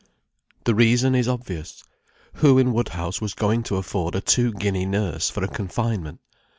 [0.63, 1.83] The reason is obvious.
[2.37, 6.21] Who in Woodhouse was going to afford a two guinea nurse, for a confinement?